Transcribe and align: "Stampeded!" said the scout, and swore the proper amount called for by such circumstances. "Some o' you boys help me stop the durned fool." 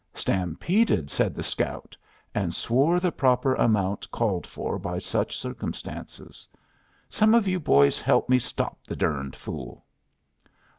"Stampeded!" 0.15 1.11
said 1.11 1.35
the 1.35 1.43
scout, 1.43 1.95
and 2.33 2.55
swore 2.55 2.99
the 2.99 3.11
proper 3.11 3.53
amount 3.53 4.09
called 4.09 4.47
for 4.47 4.79
by 4.79 4.97
such 4.97 5.37
circumstances. 5.37 6.47
"Some 7.07 7.35
o' 7.35 7.39
you 7.39 7.59
boys 7.59 8.01
help 8.01 8.27
me 8.27 8.39
stop 8.39 8.83
the 8.87 8.95
durned 8.95 9.35
fool." 9.35 9.85